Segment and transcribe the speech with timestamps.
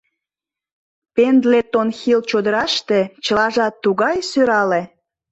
[1.15, 4.81] Пендлетон-Хилл чодыраште чылажат тугай сӧрале!